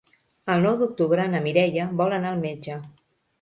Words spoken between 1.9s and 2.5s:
vol anar al